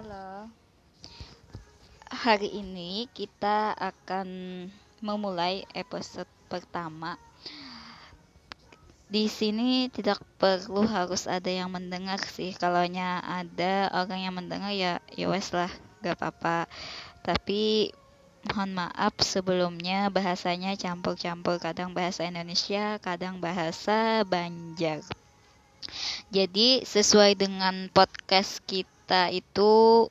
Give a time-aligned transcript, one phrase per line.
[0.00, 0.48] Halo.
[2.08, 4.28] Hari ini kita akan
[5.04, 7.20] memulai episode pertama.
[9.12, 12.56] Di sini tidak perlu harus ada yang mendengar sih.
[12.56, 15.68] Kalau ada orang yang mendengar ya ya wes lah,
[16.00, 16.64] gak apa-apa.
[17.20, 17.92] Tapi
[18.48, 25.04] mohon maaf sebelumnya bahasanya campur-campur kadang bahasa Indonesia, kadang bahasa Banjar.
[26.32, 30.06] Jadi sesuai dengan podcast kita kita itu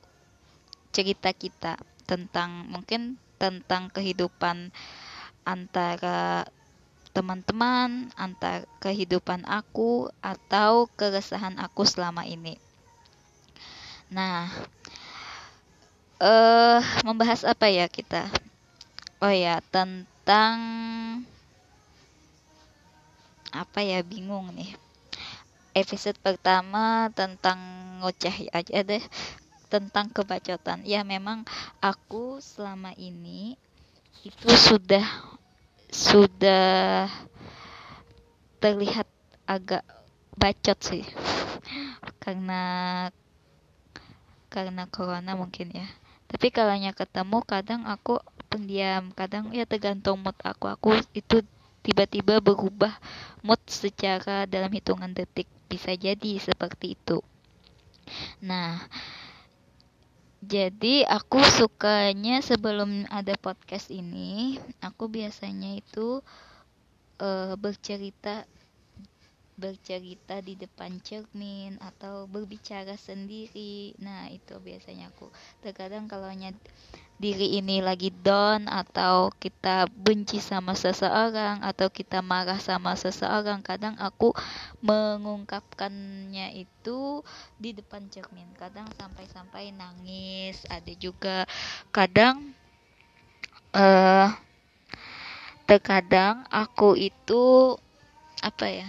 [0.92, 4.68] cerita kita tentang mungkin tentang kehidupan
[5.48, 6.44] antara
[7.16, 12.60] teman-teman, antara kehidupan aku atau keresahan aku selama ini.
[14.12, 14.52] Nah,
[16.20, 18.28] eh uh, membahas apa ya kita?
[19.24, 20.60] Oh ya, tentang
[23.48, 24.76] apa ya bingung nih.
[25.72, 29.04] Episode pertama tentang ngoceh aja deh
[29.70, 30.82] tentang kebacotan.
[30.82, 31.46] Ya memang
[31.78, 33.54] aku selama ini
[34.26, 35.06] itu sudah
[35.88, 37.06] sudah
[38.58, 39.06] terlihat
[39.46, 39.86] agak
[40.34, 41.04] bacot sih.
[42.18, 42.62] Karena
[44.50, 45.86] karena corona mungkin ya.
[46.26, 48.18] Tapi kalau ketemu kadang aku
[48.50, 49.14] pendiam.
[49.14, 50.66] Kadang ya tergantung mood aku.
[50.66, 51.46] Aku itu
[51.86, 52.98] tiba-tiba berubah
[53.46, 55.46] mood secara dalam hitungan detik.
[55.70, 57.22] Bisa jadi seperti itu
[58.40, 58.80] Nah,
[60.40, 66.24] jadi aku sukanya sebelum ada podcast ini, aku biasanya itu
[67.22, 68.44] uh, bercerita
[69.60, 73.92] bercerita di depan cermin atau berbicara sendiri.
[74.00, 75.28] Nah, itu biasanya aku.
[75.60, 76.32] Terkadang kalau
[77.20, 83.92] diri ini lagi down atau kita benci sama seseorang atau kita marah sama seseorang kadang
[84.00, 84.32] aku
[84.80, 87.20] mengungkapkannya itu
[87.60, 91.44] di depan cermin kadang sampai-sampai nangis ada juga
[91.92, 92.56] kadang
[93.76, 94.32] uh,
[95.68, 97.76] terkadang aku itu
[98.40, 98.88] apa ya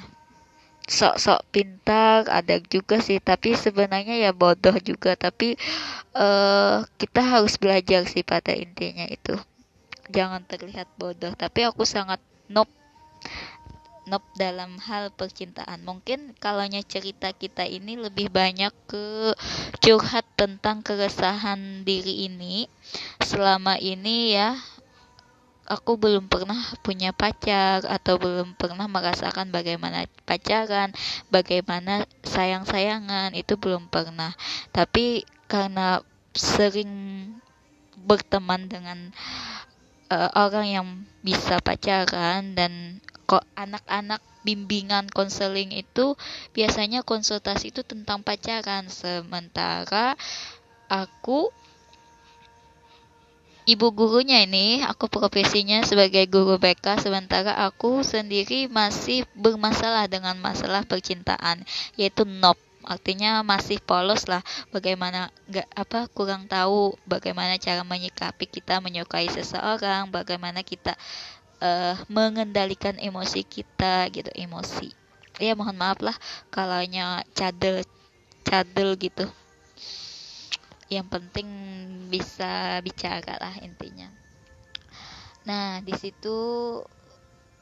[0.91, 3.24] sok-sok pintar ada juga sih.
[3.24, 5.16] Tapi sebenarnya ya bodoh juga.
[5.16, 5.56] Tapi
[6.12, 9.40] uh, kita harus belajar sih pada intinya itu.
[10.12, 11.31] Jangan terlihat bodoh.
[11.31, 12.19] Tapi aku sangat
[12.52, 12.69] nope
[14.12, 15.88] nope dalam hal percintaan.
[15.88, 19.31] Mungkin kalau cerita kita ini lebih banyak ke
[19.79, 22.68] curhat tentang keresahan diri ini.
[23.23, 24.59] Selama ini ya
[25.72, 30.92] aku belum pernah punya pacar atau belum pernah merasakan bagaimana pacaran,
[31.32, 34.36] bagaimana sayang-sayangan itu belum pernah.
[34.76, 36.04] Tapi karena
[36.36, 36.92] sering
[38.04, 39.16] berteman dengan
[40.12, 40.88] uh, orang yang
[41.24, 46.20] bisa pacaran dan kok anak-anak bimbingan konseling itu
[46.52, 50.18] biasanya konsultasi itu tentang pacaran sementara
[50.90, 51.53] aku
[53.72, 60.84] ibu gurunya ini aku profesinya sebagai guru BK sementara aku sendiri masih bermasalah dengan masalah
[60.84, 61.64] percintaan
[61.96, 64.42] yaitu nop artinya masih polos lah
[64.76, 70.98] bagaimana nggak apa kurang tahu bagaimana cara menyikapi kita menyukai seseorang bagaimana kita
[71.62, 74.92] uh, mengendalikan emosi kita gitu emosi.
[75.38, 76.18] Ya mohon maaf lah
[76.50, 76.82] kalau
[77.38, 77.86] cadel
[78.42, 79.30] cadel gitu
[80.91, 81.47] yang penting
[82.12, 84.12] bisa bicara lah intinya.
[85.47, 86.35] Nah di situ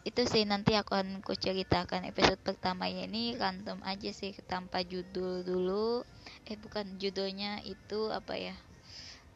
[0.01, 3.37] itu sih nanti akan ku ceritakan episode pertama ini.
[3.37, 6.01] Random aja sih tanpa judul dulu.
[6.49, 8.57] Eh bukan judulnya itu apa ya?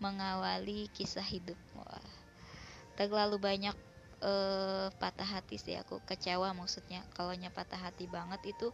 [0.02, 1.60] Mengawali kisah hidup.
[1.78, 2.02] Wah,
[2.98, 3.78] terlalu banyak
[4.26, 5.78] eh, patah hati sih.
[5.78, 7.06] Aku kecewa maksudnya.
[7.14, 8.74] Kalau patah hati banget itu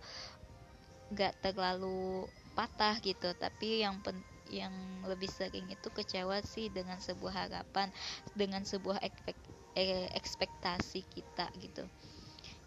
[1.11, 2.23] gak terlalu
[2.55, 3.35] patah gitu.
[3.35, 4.73] Tapi yang pen yang
[5.05, 7.93] lebih sering itu kecewa sih dengan sebuah harapan
[8.33, 9.37] dengan sebuah ekspek,
[9.77, 11.85] eh, ekspektasi kita gitu.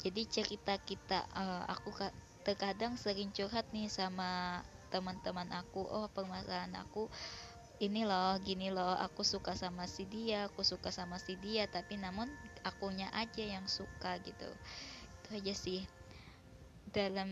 [0.03, 1.95] Jadi cerita kita uh, aku
[2.43, 7.07] terkadang sering curhat nih sama teman-teman aku oh permasalahan aku
[7.79, 11.97] ini loh gini loh aku suka sama si dia aku suka sama si dia tapi
[11.99, 12.29] namun
[12.67, 14.51] akunya aja yang suka gitu.
[15.23, 15.87] Itu aja sih.
[16.91, 17.31] Dalam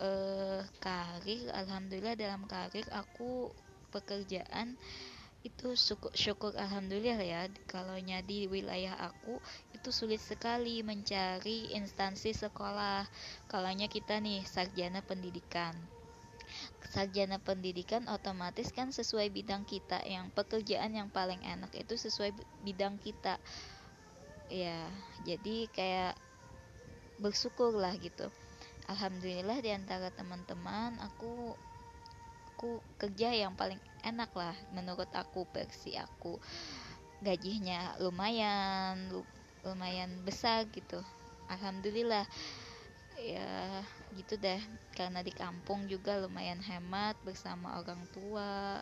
[0.00, 3.50] uh, karir alhamdulillah dalam karir aku
[3.94, 4.74] pekerjaan
[5.44, 7.42] itu syukur, syukur alhamdulillah ya.
[7.68, 9.36] Kalau di wilayah aku
[9.76, 13.04] itu sulit sekali mencari instansi sekolah.
[13.44, 15.76] Kalaunya kita nih sarjana pendidikan.
[16.88, 20.00] Sarjana pendidikan otomatis kan sesuai bidang kita.
[20.08, 22.32] Yang pekerjaan yang paling enak itu sesuai
[22.64, 23.36] bidang kita.
[24.48, 24.88] Ya
[25.28, 26.16] jadi kayak
[27.20, 28.32] bersyukur lah gitu
[28.88, 31.56] alhamdulillah di antara teman-teman aku
[32.54, 36.38] aku kerja yang paling enak lah menurut aku versi aku.
[37.24, 39.10] Gajinya lumayan
[39.64, 41.00] lumayan besar gitu.
[41.50, 42.24] Alhamdulillah.
[43.20, 43.82] Ya
[44.16, 44.60] gitu deh.
[44.96, 48.80] Karena di kampung juga lumayan hemat bersama orang tua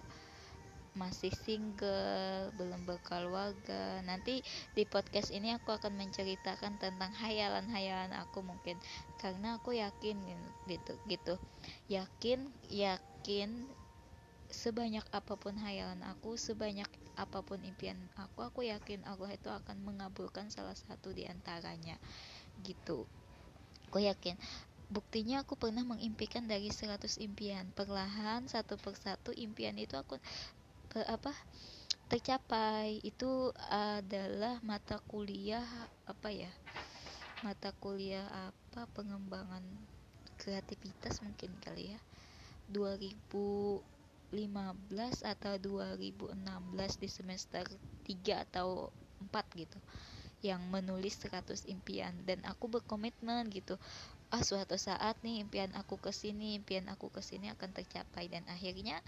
[0.92, 4.04] masih single belum berkeluarga.
[4.04, 4.44] Nanti
[4.76, 8.76] di podcast ini aku akan menceritakan tentang hayalan-hayalan aku mungkin.
[9.16, 10.16] Karena aku yakin
[10.68, 11.34] gitu gitu.
[11.88, 13.50] Yakin yakin
[14.52, 19.80] sebanyak apa pun hayalan aku sebanyak apa pun impian aku aku yakin Allah itu akan
[19.80, 21.96] mengabulkan salah satu di antaranya.
[22.60, 23.08] Gitu.
[23.88, 24.36] Aku yakin.
[24.92, 27.64] Buktinya aku pernah mengimpikan dari 100 impian.
[27.72, 30.20] Perlahan satu persatu impian itu aku
[30.92, 31.32] ke apa
[32.12, 35.64] tercapai itu adalah mata kuliah
[36.04, 36.52] apa ya
[37.40, 39.64] mata kuliah apa pengembangan
[40.42, 42.00] kreativitas mungkin kali ya.
[42.74, 43.82] 2015
[45.22, 47.62] atau 2016 di semester
[48.06, 48.90] 3 atau
[49.30, 49.78] 4 gitu
[50.42, 52.10] yang menulis 100 impian.
[52.26, 53.78] Dan aku berkomitmen gitu
[54.32, 58.26] ah suatu saat nih impian aku ke sini impian aku ke sini akan tercapai.
[58.26, 58.98] Dan akhirnya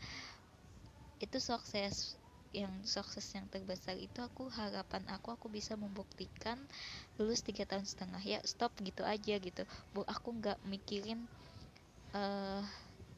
[1.21, 2.17] itu sukses.
[2.55, 6.55] Yang sukses yang terbesar itu aku harapan aku aku bisa membuktikan
[7.19, 8.23] lulus tiga tahun setengah.
[8.23, 9.67] Ya stop gitu aja gitu.
[9.91, 11.27] Bu aku nggak mikirin
[12.15, 12.63] uh,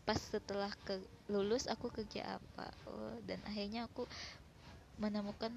[0.09, 0.97] pas setelah ke
[1.29, 2.67] lulus aku kerja apa.
[2.89, 4.09] Oh, dan akhirnya aku
[4.97, 5.53] menemukan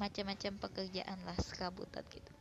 [0.00, 2.32] macam-macam pekerjaan lah sekabutan gitu.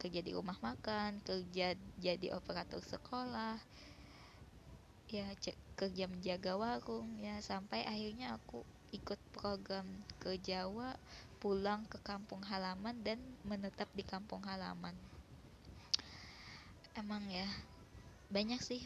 [0.00, 3.60] Kerja di rumah makan kerja jadi operator sekolah
[5.10, 5.26] ya
[5.74, 7.36] kerja menjaga warung ya.
[7.42, 8.62] Sampai akhirnya aku
[8.94, 9.86] ikut program
[10.22, 10.94] ke Jawa
[11.42, 14.94] pulang ke kampung halaman dan menetap di kampung halaman.
[16.94, 17.46] Emang ya
[18.30, 18.82] banyak sih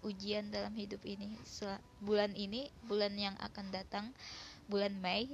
[0.00, 1.36] ujian dalam hidup ini.
[2.00, 4.12] Bulan ini bulan yang akan datang
[4.70, 5.28] bulan Mei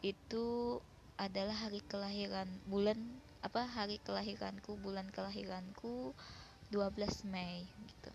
[0.00, 0.78] itu
[1.20, 2.96] adalah hari kelahiran bulan
[3.44, 6.16] apa hari kelahiranku bulan kelahiranku
[6.72, 8.12] 12 Mei gitu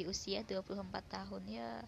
[0.00, 1.42] di usia 24 tahun.
[1.44, 1.84] Ya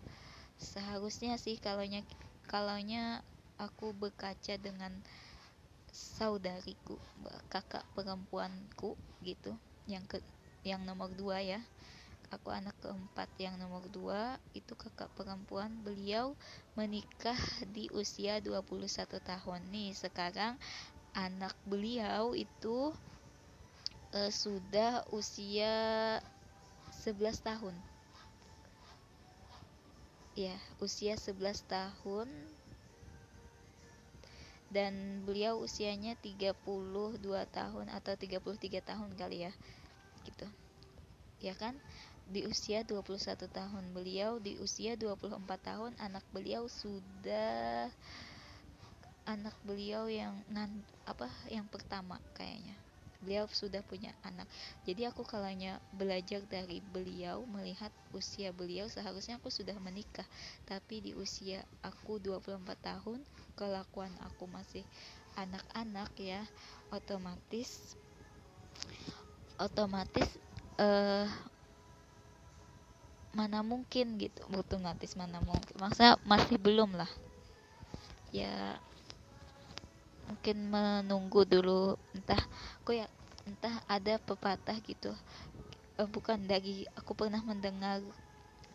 [0.61, 2.05] seharusnya sih kalaunya
[2.44, 3.25] kalaunya
[3.56, 4.93] aku berkaca dengan
[5.88, 7.00] saudariku
[7.49, 9.56] kakak perempuanku gitu
[9.88, 10.20] yang ke
[10.61, 11.64] yang nomor dua ya.
[12.32, 15.73] Aku anak keempat yang nomor dua itu kakak perempuan.
[15.85, 16.37] Beliau
[16.76, 17.37] menikah
[17.76, 18.88] di usia 21
[19.20, 19.61] tahun.
[19.69, 20.56] Nih sekarang
[21.12, 22.97] anak beliau itu
[24.17, 25.76] uh, sudah usia
[27.05, 27.92] 11 tahun
[30.32, 32.29] ya usia 11 tahun.
[34.73, 36.56] Dan beliau usianya 32
[37.52, 39.52] tahun atau 33 tahun kali ya
[40.25, 40.49] gitu.
[41.44, 41.76] Ya kan?
[42.25, 47.93] Di usia 21 tahun beliau di usia 24 tahun anak beliau sudah
[49.29, 52.75] anak beliau yang ngan apa yang pertama kayaknya
[53.22, 54.44] beliau sudah punya anak.
[54.82, 60.26] Jadi aku kalanya belajar dari beliau melihat usia beliau seharusnya aku sudah menikah.
[60.66, 63.22] Tapi di usia aku 24 tahun
[63.54, 64.82] kelakuan aku masih
[65.38, 66.42] anak-anak ya
[66.92, 67.96] otomatis
[69.56, 70.28] otomatis
[70.76, 71.24] uh,
[73.32, 74.44] mana mungkin gitu.
[74.52, 75.72] Otomatis mana mungkin.
[75.81, 77.08] Masa masih belum lah.
[78.32, 78.76] Ya
[80.32, 82.41] mungkin menunggu dulu entah
[82.89, 83.05] kok ya
[83.44, 85.12] entah ada pepatah gitu.
[86.01, 88.01] Uh, bukan dari aku pernah mendengar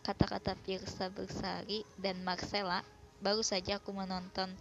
[0.06, 2.86] kata-kata Pirsa Bersari dan Marcella.
[3.18, 4.54] Baru saja aku menonton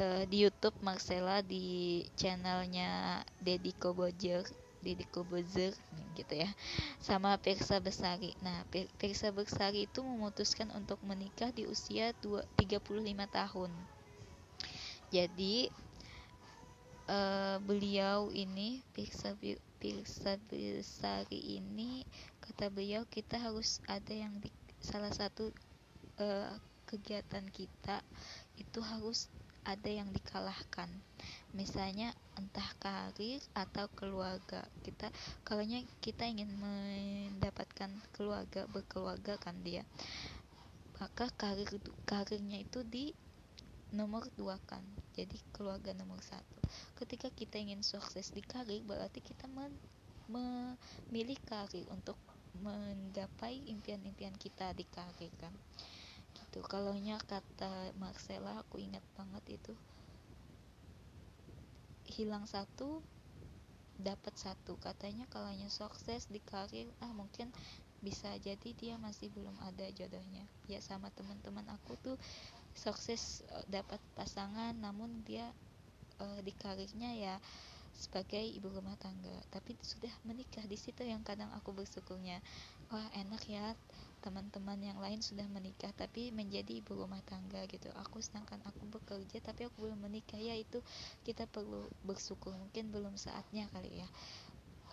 [0.00, 4.48] uh, di YouTube Marcella di channelnya Deddy Kobojer
[4.80, 5.76] Deddy Kobozer
[6.16, 6.48] gitu ya
[7.02, 8.32] sama Pirsa Bersari.
[8.40, 12.80] Nah Pirsa Bersari itu memutuskan untuk menikah di usia 2, 35
[13.28, 13.70] tahun.
[15.10, 15.70] Jadi
[17.08, 19.34] uh, beliau ini Pirsa
[19.78, 20.38] Pirsa
[21.30, 22.02] ini
[22.42, 24.50] kata beliau kita harus ada yang di
[24.82, 25.50] salah satu
[26.18, 26.52] uh,
[26.86, 28.02] kegiatan kita
[28.56, 29.26] itu harus
[29.66, 30.86] ada yang dikalahkan.
[31.50, 35.10] Misalnya entah karir atau keluarga kita.
[35.42, 35.66] Kalau
[35.98, 39.82] kita ingin mendapatkan keluarga berkeluarga kan dia.
[41.02, 41.68] Maka karir
[42.06, 43.10] karirnya itu di
[43.94, 44.82] nomor dua kan.
[45.14, 46.58] Jadi keluarga nomor satu.
[46.98, 49.46] Ketika kita ingin sukses di karir berarti kita
[50.26, 52.18] memilih karir untuk
[52.60, 55.52] menggapai impian-impian kita di karir kan.
[56.34, 56.58] Gitu.
[56.66, 59.72] Kalau kata Marcella aku ingat banget itu
[62.16, 63.00] hilang satu
[63.96, 64.76] dapat satu.
[64.80, 67.48] Katanya kalau sukses di karir ah mungkin
[68.04, 70.44] bisa jadi dia masih belum ada jodohnya.
[70.68, 72.16] Ya sama teman-teman aku tuh
[72.76, 75.48] sukses uh, dapat pasangan namun dia
[76.20, 77.36] uh, di karirnya ya
[77.96, 79.32] sebagai ibu rumah tangga.
[79.48, 82.44] Tapi sudah menikah di situ yang kadang aku bersyukurnya.
[82.92, 83.72] Wah enak ya
[84.20, 87.88] teman-teman yang lain sudah menikah tapi menjadi ibu rumah tangga gitu.
[88.06, 90.84] Aku sedangkan aku bekerja tapi aku belum menikah ya itu
[91.24, 92.52] kita perlu bersyukur.
[92.54, 94.08] Mungkin belum saatnya kali ya.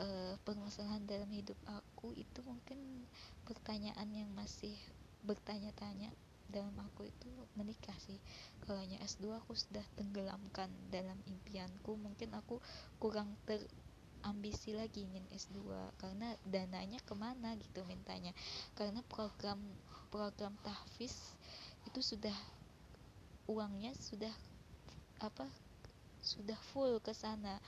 [0.01, 0.07] E,
[0.41, 3.05] permasalahan dalam hidup aku itu mungkin
[3.45, 4.73] pertanyaan yang masih
[5.21, 6.09] bertanya-tanya
[6.49, 8.17] dalam aku itu menikah sih.
[8.63, 11.95] Kalau hanya S2 aku sudah tenggelamkan dalam impianku.
[11.95, 12.59] Mungkin aku
[12.97, 15.63] kurang terambisi lagi ingin S2
[15.99, 18.31] karena dananya ke mana gitu mintanya.
[18.75, 19.59] Karena program
[20.09, 21.15] program tahfiz
[21.89, 22.35] itu sudah
[23.49, 24.31] uangnya sudah
[25.19, 25.47] apa
[26.23, 27.59] sudah full ke sana.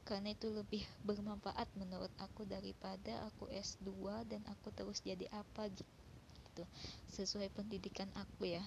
[0.00, 5.99] Karena itu lebih bermanfaat menurut aku daripada aku S2 dan aku terus jadi apa gitu
[6.60, 7.24] gitu.
[7.24, 8.62] Sesuai pendidikan aku ya.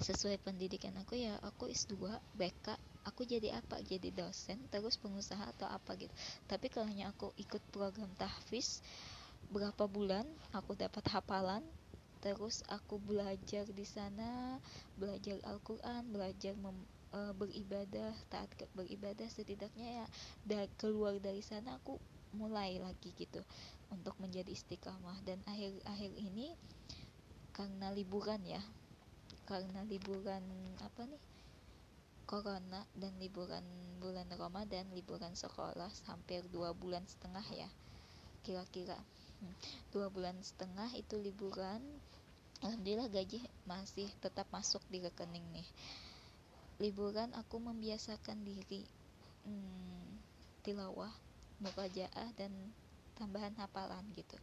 [0.00, 1.98] Sesuai pendidikan aku ya aku S2
[2.38, 3.82] BK aku jadi apa?
[3.82, 6.12] Jadi dosen terus pengusaha atau apa gitu.
[6.48, 8.80] Tapi kalau hanya aku ikut program tahfiz
[9.50, 10.22] berapa bulan
[10.54, 11.64] aku dapat hafalan
[12.20, 14.60] terus aku belajar di sana
[14.94, 16.76] belajar Al-Quran belajar mem,
[17.10, 18.46] e, beribadah taat
[18.76, 20.06] beribadah setidaknya ya
[20.46, 21.96] dari keluar dari sana aku
[22.34, 23.42] mulai lagi gitu
[23.90, 25.18] untuk menjadi istiqamah.
[25.26, 26.54] Dan akhir-akhir ini
[27.50, 28.62] karena liburan ya
[29.44, 30.46] karena liburan
[30.78, 31.22] apa nih
[32.22, 33.66] corona dan liburan
[33.98, 37.66] bulan Ramadan liburan sekolah hampir dua bulan setengah ya
[38.46, 38.96] kira-kira.
[39.42, 39.56] Hmm,
[39.90, 41.82] dua bulan setengah itu liburan
[42.60, 45.68] Alhamdulillah gaji masih tetap masuk di rekening nih.
[46.76, 48.84] Liburan aku membiasakan diri
[49.48, 50.20] hmm,
[50.60, 51.12] tilawah
[51.60, 52.52] mukajaah dan
[53.20, 54.36] tambahan hafalan gitu.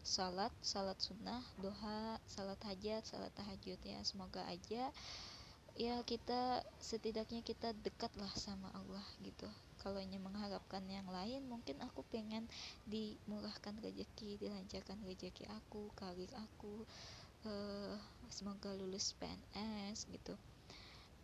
[0.00, 3.76] Salat salat sunnah doa salat hajat salat tahajud.
[3.82, 4.88] Ya semoga aja
[5.78, 9.50] ya kita setidaknya kita dekatlah sama Allah gitu.
[9.80, 12.44] Kalau mengharapkan yang lain mungkin aku pengen
[12.84, 16.84] dimurahkan rezeki dilancarkan rezeki aku karir aku
[17.48, 17.96] uh,
[18.28, 20.38] semoga lulus PNS gitu.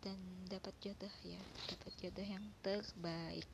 [0.01, 0.17] Dan
[0.51, 3.47] dapat jodoh ya dapat jodoh yang terbaik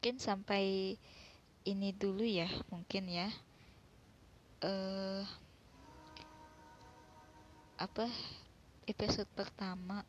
[0.00, 0.96] mungkin sampai
[1.68, 3.28] ini dulu ya mungkin ya.
[4.64, 5.28] Uh,
[7.76, 8.08] apa
[8.88, 10.00] episode pertama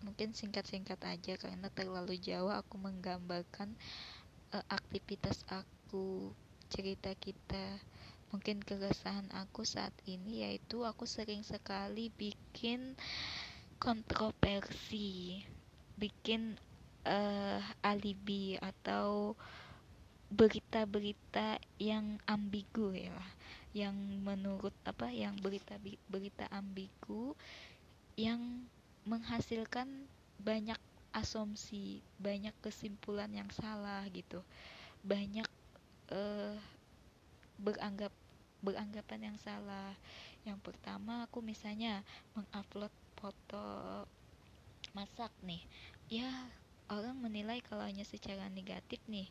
[0.00, 3.76] mungkin singkat-singkat aja karena terlalu jauh aku menggambarkan
[4.56, 6.32] uh, aktivitas aku
[6.72, 7.84] cerita kita
[8.32, 12.96] mungkin keresahan aku saat ini yaitu aku sering sekali bikin
[13.76, 15.44] kontroversi
[16.00, 16.56] bikin
[17.06, 19.36] uh, alibi atau
[20.34, 23.20] berita-berita yang ambigu ya
[23.74, 25.78] yang menurut apa yang berita
[26.10, 27.34] berita ambigu
[28.14, 28.38] yang
[29.04, 29.86] menghasilkan
[30.38, 30.78] banyak
[31.14, 34.42] asumsi banyak kesimpulan yang salah gitu.
[35.06, 35.46] Banyak
[36.10, 36.58] uh,
[37.62, 38.10] beranggap
[38.60, 39.94] beranggapan yang salah.
[40.42, 42.02] Yang pertama aku misalnya
[42.34, 43.66] mengupload foto
[44.92, 45.62] masak nih.
[46.10, 46.30] Ya
[46.92, 49.28] orang menilai kalau hanya secara negatif nih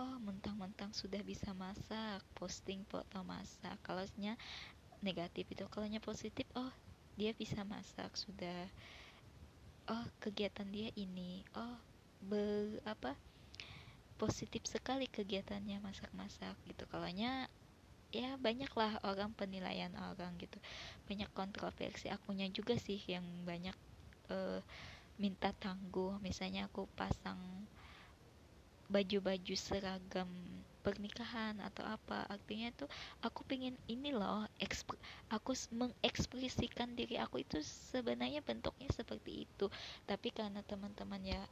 [0.00, 3.76] oh mentang-mentang sudah bisa masak posting foto masak.
[3.84, 4.04] Kalau
[5.04, 6.72] negatif itu kalau positif oh
[7.18, 8.68] dia bisa masak sudah.
[9.90, 11.76] Oh kegiatan dia ini oh
[12.22, 13.18] ber apa
[14.16, 16.86] positif sekali kegiatannya masak-masak gitu.
[16.88, 17.10] Kalau
[18.12, 20.56] ya banyaklah orang penilaian orang gitu.
[21.10, 23.74] Banyak kontroversi akunya juga sih yang banyak
[24.30, 24.62] uh,
[25.20, 26.16] minta tangguh.
[26.20, 27.38] Misalnya aku pasang
[28.92, 30.28] baju-baju seragam
[30.82, 32.84] pernikahan atau apa artinya itu
[33.22, 34.44] aku pengen ini loh
[35.30, 39.66] aku mengekspresikan diri aku itu sebenarnya bentuknya seperti itu.
[40.04, 41.42] Tapi karena teman-teman ya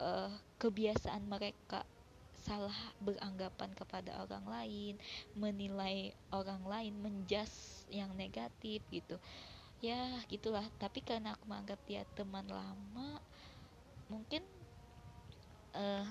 [0.00, 0.32] uh,
[0.62, 1.84] kebiasaan mereka
[2.42, 4.94] salah beranggapan kepada orang lain
[5.38, 9.14] menilai orang lain menjas yang negatif gitu
[9.82, 10.64] ya gitulah.
[10.78, 13.18] Tapi karena aku menganggap dia teman lama
[14.06, 14.46] mungkin
[15.74, 16.06] uh,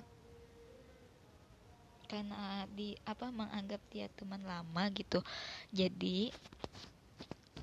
[2.12, 5.24] karena di apa menganggap dia teman lama gitu.
[5.72, 6.28] Jadi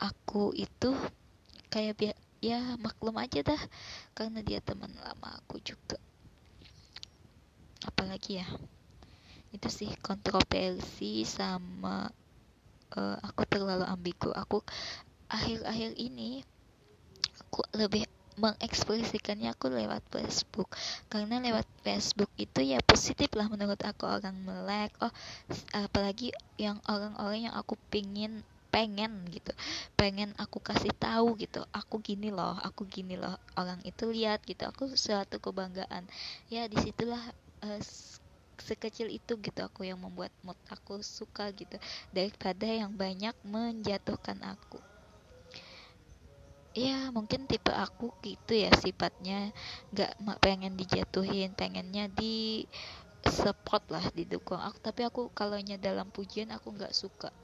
[0.00, 0.96] aku itu
[1.68, 3.62] kayak biar ya maklum aja dah.
[4.16, 6.00] Karena dia teman lama aku juga.
[7.84, 8.48] Apalagi ya?
[9.52, 12.08] Itu sih kontroversi sama
[12.96, 14.32] uh, aku terlalu ambigu.
[14.32, 14.64] Aku
[15.28, 16.42] akhir-akhir ini
[17.44, 18.04] aku lebih
[18.38, 20.70] mengekspresikannya aku lewat Facebook.
[21.10, 24.06] Karena lewat Facebook itu ya positif lah menurut aku.
[24.06, 25.10] Orang melek oh
[25.74, 29.50] apalagi yang orang-orang yang aku pingin pengen gitu.
[29.98, 31.66] Pengen aku kasih tahu gitu.
[31.74, 33.34] Aku gini loh aku gini loh.
[33.58, 34.64] Orang itu lihat gitu.
[34.70, 36.06] Aku suatu kebanggaan.
[36.46, 37.20] Ya di situlah
[37.66, 37.82] uh,
[38.58, 41.74] sekecil itu gitu aku yang membuat mood aku suka gitu.
[42.14, 44.78] Daripada yang banyak menjatuhkan aku
[46.78, 49.50] ya mungkin tipe aku gitu ya sifatnya.
[49.90, 52.62] Nggak pengen dijatuhin pengennya di
[53.26, 54.62] support lah didukung.
[54.62, 57.34] Aku tapi aku kalau dalam pujian aku nggak suka.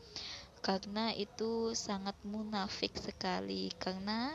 [0.63, 3.75] Karena itu sangat munafik sekali.
[3.77, 4.33] Karena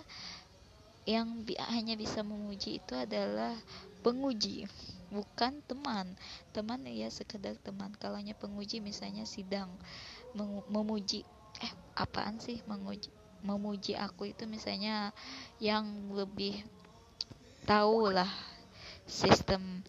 [1.07, 3.55] yang bi hanya bisa memuji itu adalah
[4.03, 4.67] penguji
[5.09, 6.13] bukan teman.
[6.51, 7.95] Teman ya sekedar teman.
[7.97, 9.71] Kalau penguji misalnya sidang
[10.69, 11.23] memuji
[11.59, 15.15] eh apaan sih menguji memuji aku itu misalnya
[15.57, 16.61] yang lebih
[17.63, 18.29] tahu lah
[19.05, 19.85] sistem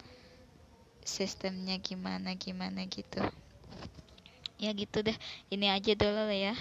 [1.05, 3.21] sistemnya gimana gimana gitu.
[4.61, 5.17] Ya gitu deh
[5.49, 6.55] ini aja dulu lah ya.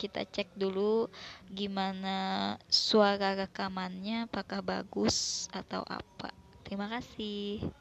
[0.00, 1.12] Kita cek dulu
[1.52, 6.32] gimana suara rekamannya apakah bagus atau apa.
[6.64, 7.79] Terima kasih